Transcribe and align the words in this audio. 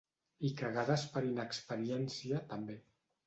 I 0.47 0.49
cagades 0.61 1.03
per 1.17 1.23
inexperiència, 1.27 2.39
també. 2.55 2.79